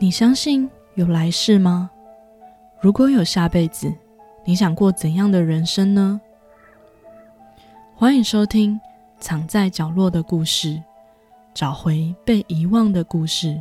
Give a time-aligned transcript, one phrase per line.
[0.00, 1.90] 你相信有来世吗？
[2.80, 3.92] 如果有下辈子，
[4.44, 6.20] 你想过怎样的人生呢？
[7.96, 8.76] 欢迎收听
[9.18, 10.74] 《藏在角落的故事》，
[11.52, 13.60] 找回被遗忘的故事。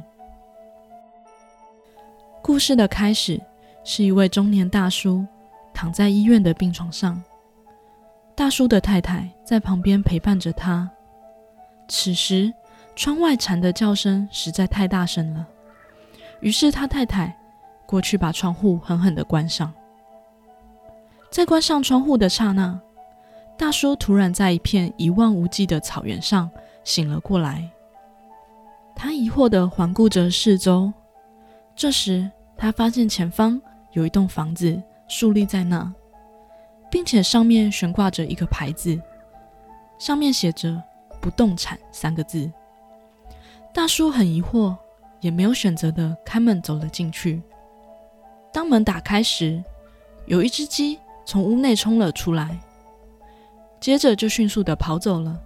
[2.43, 3.41] 故事的开始
[3.83, 5.25] 是一位中年大叔
[5.73, 7.19] 躺在医院的病床上，
[8.35, 10.87] 大叔的太太在旁边陪伴着他。
[11.87, 12.53] 此时，
[12.95, 15.47] 窗外蝉的叫声实在太大声了。
[16.39, 17.35] 于是他太太
[17.85, 19.73] 过去把窗户狠狠的关上。
[21.29, 22.79] 在关上窗户的刹那，
[23.57, 26.49] 大叔突然在一片一望无际的草原上
[26.83, 27.69] 醒了过来。
[28.95, 30.91] 他疑惑的环顾着四周，
[31.75, 33.61] 这时他发现前方
[33.91, 35.93] 有一栋房子竖立在那，
[36.89, 38.99] 并且上面悬挂着一个牌子，
[39.99, 40.81] 上面写着
[41.21, 42.51] “不动产”三个字。
[43.73, 44.75] 大叔很疑惑。
[45.19, 47.41] 也没有选择的开门走了进去。
[48.53, 49.63] 当门打开时，
[50.25, 52.57] 有一只鸡从屋内冲了出来，
[53.79, 55.39] 接着就迅速的跑走了。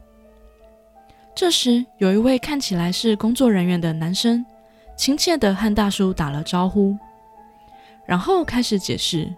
[1.34, 4.46] 这时，有一位看起来是工作人员的男生，
[4.96, 6.96] 亲切的和大叔打了招呼，
[8.06, 9.34] 然后开始解释：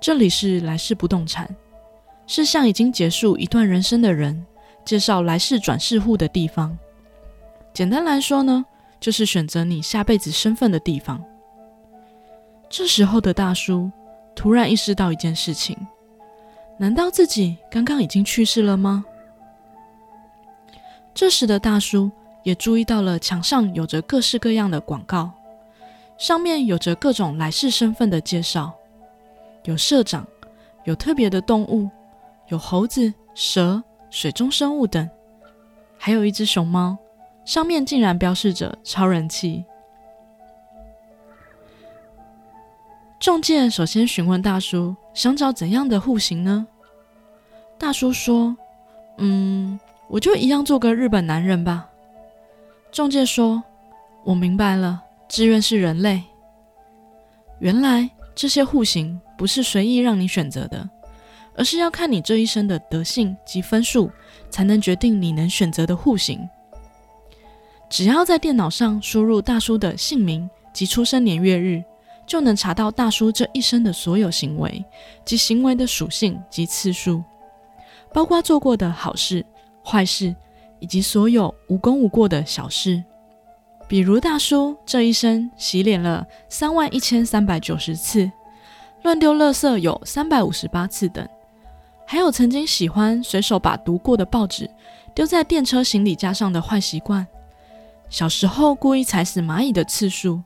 [0.00, 1.48] 这里是来世不动产，
[2.26, 4.44] 是向已经结束一段人生的人
[4.84, 6.76] 介绍来世转世户的地方。
[7.72, 8.64] 简单来说呢。
[9.04, 11.22] 就是选择你下辈子身份的地方。
[12.70, 13.90] 这时候的大叔
[14.34, 15.76] 突然意识到一件事情：
[16.78, 19.04] 难道自己刚刚已经去世了吗？
[21.12, 22.10] 这时的大叔
[22.44, 25.30] 也注意到了墙上有着各式各样的广告，
[26.16, 28.72] 上面有着各种来世身份的介绍，
[29.64, 30.26] 有社长，
[30.84, 31.90] 有特别的动物，
[32.48, 35.06] 有猴子、蛇、水中生物等，
[35.98, 36.96] 还有一只熊猫。
[37.44, 39.64] 上面竟然标示着超人气。
[43.20, 46.66] 中介首先询问大叔想找怎样的户型呢？
[47.78, 48.56] 大叔说
[49.18, 49.78] ：“嗯，
[50.08, 51.88] 我就一样做个日本男人吧。”
[52.92, 53.62] 中介说
[54.24, 56.22] ：“我明白了，志愿是人类。
[57.60, 60.88] 原来这些户型不是随意让你选择的，
[61.56, 64.10] 而是要看你这一生的德性及分数，
[64.50, 66.46] 才能决定你能选择的户型。”
[67.88, 71.84] 只要在电脑上输入大叔的姓名及出生年月日，
[72.26, 74.84] 就能查到大叔这一生的所有行为
[75.24, 77.22] 及行为的属性及次数，
[78.12, 79.44] 包括做过的好事、
[79.84, 80.34] 坏事，
[80.80, 83.04] 以及所有无功无过的小事。
[83.86, 88.28] 比如大叔这一生洗脸了三万一千三百九十次，
[89.02, 91.28] 乱丢垃圾有三百五十八次等，
[92.06, 94.68] 还有曾经喜欢随手把读过的报纸
[95.14, 97.24] 丢在电车行李架上的坏习惯。
[98.14, 100.40] 小时候故意踩死蚂蚁的次数，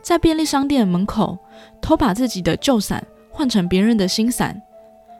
[0.00, 1.36] 在便利商店门口
[1.82, 4.62] 偷把自己的旧伞换成别人的新伞，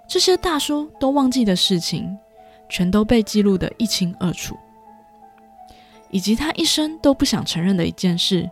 [0.07, 2.17] 这些大叔都忘记的事情，
[2.69, 4.57] 全都被记录得一清二楚。
[6.11, 8.49] 以及他一生都不想承认的一件事，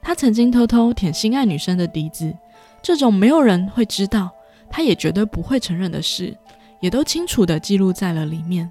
[0.00, 2.36] 他曾经偷偷舔心爱女生的鼻子，
[2.82, 4.28] 这种没有人会知道，
[4.68, 6.36] 他也绝对不会承认的事，
[6.80, 8.68] 也都清楚地记录在了里面，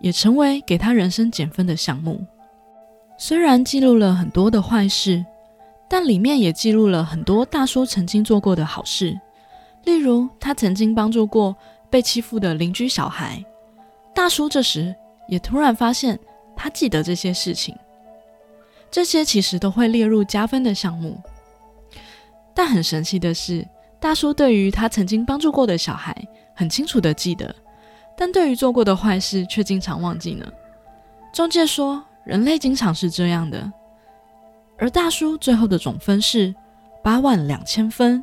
[0.00, 2.26] 也成为给他人生减分的项目。
[3.18, 5.24] 虽然记录了很多的坏事，
[5.88, 9.18] 但里面也记录了很多大叔曾经做过的好事。
[9.84, 11.56] 例如，他曾经帮助过
[11.88, 13.42] 被欺负的邻居小孩。
[14.14, 14.94] 大叔这时
[15.28, 16.18] 也突然发现，
[16.54, 17.74] 他记得这些事情，
[18.90, 21.18] 这些其实都会列入加分的项目。
[22.52, 23.66] 但很神奇的是，
[23.98, 26.14] 大叔对于他曾经帮助过的小孩
[26.54, 27.54] 很清楚的记得，
[28.14, 30.46] 但对于做过的坏事却经常忘记呢。
[31.32, 32.04] 中介说。
[32.26, 33.72] 人类经常是这样的，
[34.76, 36.52] 而大叔最后的总分是
[37.02, 38.22] 八万两千分。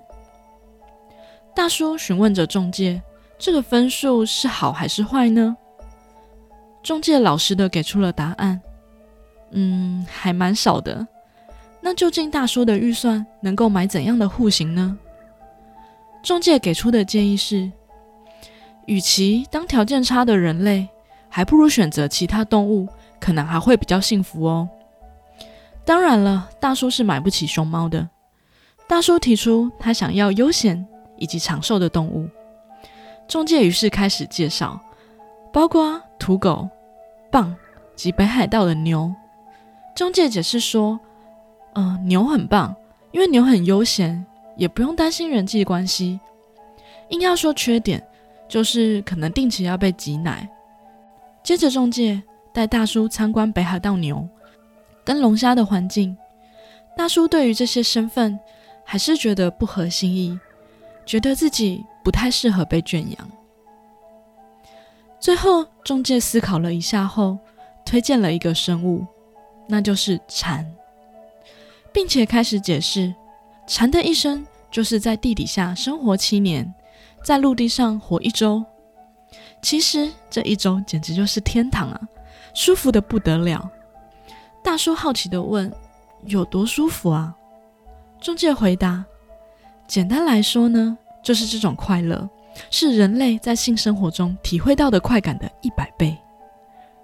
[1.55, 3.01] 大叔询问着中介
[3.39, 5.55] ：“这个分数是好还是坏呢？”
[6.83, 8.59] 中介老实的给出了答案
[9.51, 11.07] ：“嗯，还蛮少的。”
[11.79, 14.97] 那究竟大叔的预算能够买怎样的户型呢？
[16.21, 17.71] 中介给出的建议是：
[18.85, 20.89] 与其当条件差的人类，
[21.29, 22.87] 还不如选择其他动物。
[23.23, 24.67] 可能还会比较幸福哦。
[25.85, 28.09] 当然了，大叔是买不起熊猫的。
[28.85, 30.85] 大叔提出他想要悠闲
[31.15, 32.27] 以及长寿的动物。
[33.25, 34.77] 中介于是开始介绍，
[35.53, 36.67] 包括土狗、
[37.31, 37.55] 棒
[37.95, 39.09] 及北海道的牛。
[39.95, 40.99] 中介解释说，
[41.75, 42.75] 嗯，牛很棒，
[43.13, 44.25] 因为牛很悠闲，
[44.57, 46.19] 也不用担心人际关系。
[47.07, 48.05] 硬要说缺点，
[48.49, 50.45] 就是可能定期要被挤奶。
[51.41, 52.21] 接着中介。
[52.53, 54.27] 带大叔参观北海道牛
[55.03, 56.15] 跟龙虾的环境，
[56.95, 58.39] 大叔对于这些身份
[58.85, 60.39] 还是觉得不合心意，
[61.05, 63.31] 觉得自己不太适合被圈养。
[65.19, 67.37] 最后，中介思考了一下后，
[67.85, 69.05] 推荐了一个生物，
[69.67, 70.65] 那就是蝉，
[71.91, 73.13] 并且开始解释，
[73.65, 76.71] 蝉的一生就是在地底下生活七年，
[77.23, 78.63] 在陆地上活一周。
[79.61, 82.01] 其实这一周简直就是天堂啊，
[82.53, 83.69] 舒服的不得了。
[84.63, 85.71] 大叔好奇的问
[86.25, 87.35] ：“有多舒服啊？”
[88.21, 89.03] 中介回答
[89.87, 92.29] ：“简单来说呢，就是这种快乐。”
[92.69, 96.15] 是人类在性生活中体会到的快感的一百倍。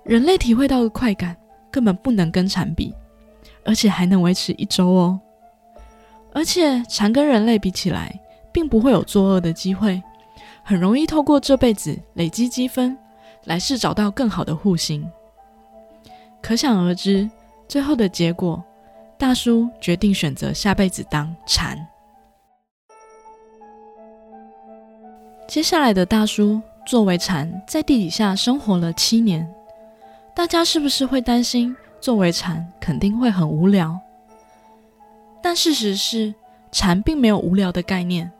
[0.03, 1.35] 人类体会到的快感
[1.71, 2.93] 根本不能跟蝉比，
[3.65, 5.19] 而且还能维持一周哦。
[6.33, 8.13] 而且蝉跟人类比起来，
[8.51, 9.99] 并不会有作恶的机会，
[10.63, 12.95] 很容易透过这辈子累积积分，
[13.45, 15.09] 来世找到更好的户型。
[16.41, 17.29] 可想而知，
[17.67, 18.63] 最后的结果，
[19.17, 21.77] 大叔决定选择下辈子当蝉。
[25.47, 29.47] 接下来的大叔作为蝉，在地底下生活了七年。
[30.35, 33.99] 大家是不是会担心，作为蝉肯定会很无聊？
[35.41, 36.33] 但事实是，
[36.71, 38.31] 蝉并没有无聊的概念，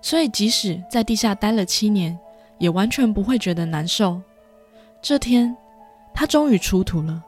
[0.00, 2.16] 所以即使在地下待了七年，
[2.58, 4.20] 也完全不会觉得难受。
[5.02, 5.56] 这天，
[6.14, 7.24] 他终于出土了。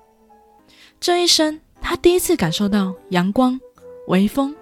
[1.00, 3.58] 这一生，他第一次感受到阳光、
[4.08, 4.54] 微风、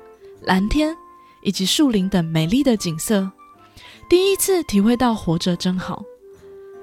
[0.43, 0.97] 蓝天
[1.43, 3.29] 以及树林等美丽的景色。
[4.09, 6.01] 第一次体会到活着真好，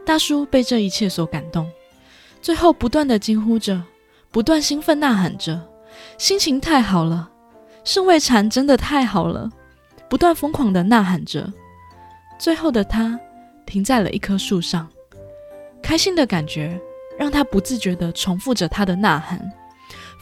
[0.05, 1.71] 大叔被这一切所感动，
[2.41, 3.81] 最后不断的惊呼着，
[4.29, 5.65] 不断兴奋呐喊着，
[6.17, 7.31] 心情太好了，
[7.85, 9.49] 圣位蝉真的太好了，
[10.09, 11.49] 不断疯狂的呐喊着，
[12.37, 13.17] 最后的他
[13.65, 14.85] 停在了一棵树上，
[15.81, 16.77] 开心的感觉
[17.17, 19.51] 让他不自觉的重复着他的呐喊，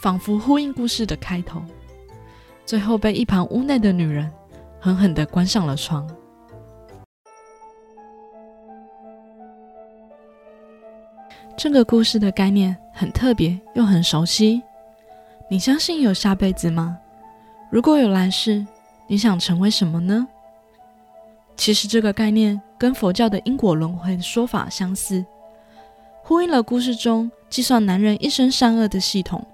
[0.01, 1.62] 仿佛呼应故事的开头，
[2.66, 4.31] 最后被一旁屋内的女人
[4.80, 6.07] 狠狠的关上了窗。
[11.56, 14.62] 这个故事的概念很特别又很熟悉。
[15.50, 16.98] 你相信有下辈子吗？
[17.69, 18.66] 如果有来世，
[19.07, 20.28] 你想成为什么呢？
[21.56, 25.24] 其实这个概念跟佛教的因果轮回的说法相似，
[26.24, 29.46] 呼应了故事中计算男人一生善恶的系统。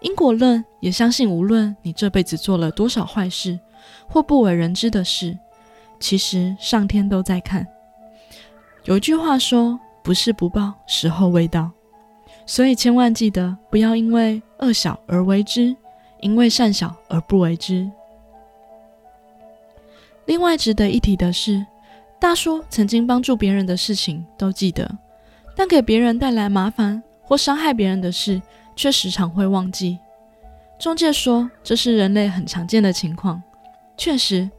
[0.00, 3.58] 因果论也相信，无论你这辈子做了多少坏事
[4.08, 5.38] 或不为人知的事，
[6.00, 7.66] 其实上天都在看。
[8.84, 9.80] 有一句话说。
[10.04, 11.70] 不是不报，时候未到。
[12.44, 15.76] 所以千万记得，不要因为恶小而为之，
[16.18, 17.88] 因为善小而不为之。
[20.24, 21.64] 另外值得一提的是，
[22.18, 24.90] 大叔曾经帮助别人的事情都记得，
[25.54, 28.40] 但给别人带来麻烦或伤害别人的事，
[28.74, 29.98] 却时常会忘记。
[30.78, 33.42] 中介说，这是人类很常见的情况。
[33.96, 34.50] 确实，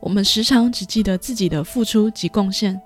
[0.00, 2.80] 我们时常只记得自己的付出及贡献。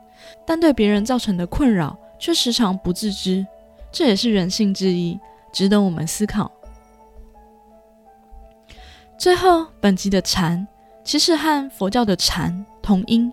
[0.45, 3.47] 但对别人造成的困扰却时常不自知，
[3.93, 5.19] 这也是人性之一，
[5.53, 6.51] 值得我们思考。
[9.17, 10.67] 最后，本集的禅
[11.05, 13.33] 其实和佛教的禅同音，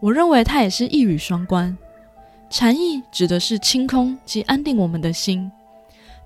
[0.00, 1.76] 我认为它也是一语双关。
[2.50, 5.50] 禅意指的是清空及安定我们的心，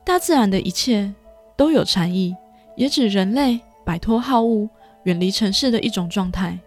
[0.03, 1.13] 大自然的一切
[1.55, 2.35] 都有禅意，
[2.77, 4.67] 也指人类摆脱好恶、
[5.03, 6.59] 远离尘世的一种状态。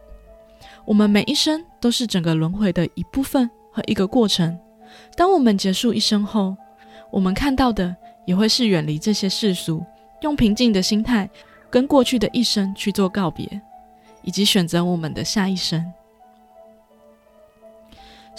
[0.85, 4.57] 我们每一生都是整个轮回的一部分和一个过程。
[5.15, 6.55] 当我们结束一生后，
[7.11, 7.93] 我们看到的
[8.25, 9.83] 也会是远离这些世俗，
[10.21, 11.27] 用平静的心态
[11.71, 13.59] 跟过去的一生去做告别，
[14.21, 15.83] 以及选择我们的下一生。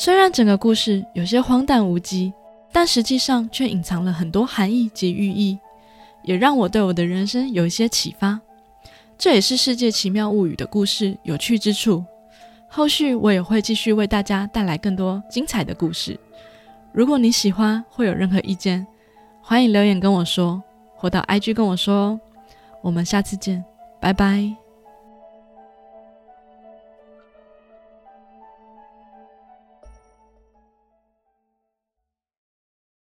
[0.00, 2.32] 虽然整个故事有些荒诞无稽，
[2.70, 5.58] 但实际上却隐藏了很多含义及寓意，
[6.22, 8.40] 也让我对我的人生有一些启发。
[9.18, 12.04] 这也是《世界奇妙物语》的故事有趣之处。
[12.68, 16.16] 后续我也会继续为大家带来更多精彩的故事。
[16.92, 18.86] 如果你喜欢，会有任何意见，
[19.42, 20.62] 欢迎留言跟我说，
[20.94, 22.20] 或到 IG 跟我说哦。
[22.82, 23.64] 我们下次见，
[23.98, 24.67] 拜拜。